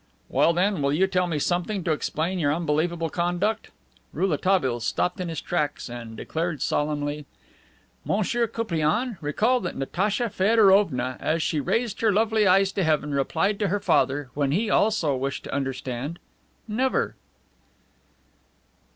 "When, 0.29 0.55
then, 0.55 0.81
will 0.81 0.91
you 0.93 1.05
tell 1.05 1.27
me 1.27 1.37
something 1.37 1.83
to 1.83 1.91
explain 1.91 2.39
your 2.39 2.51
unbelievable 2.51 3.11
conduct?" 3.11 3.69
Rouletabille 4.13 4.79
stopped 4.79 5.19
in 5.19 5.29
his 5.29 5.39
tracks 5.41 5.89
and 5.91 6.17
declared 6.17 6.63
solemnly: 6.63 7.27
"Monsieur 8.03 8.47
Koupriane, 8.47 9.19
recall 9.21 9.61
what 9.61 9.75
Natacha 9.77 10.31
Feodorovna 10.31 11.17
as 11.19 11.43
she 11.43 11.59
raised 11.59 12.01
her 12.01 12.11
lovely 12.11 12.47
eyes 12.47 12.71
to 12.71 12.83
heaven, 12.83 13.13
replied 13.13 13.59
to 13.59 13.67
her 13.67 13.79
father, 13.79 14.31
when 14.33 14.51
he, 14.51 14.71
also, 14.71 15.15
wished 15.15 15.43
to 15.43 15.53
understand: 15.53 16.17
'Never. 16.67 17.13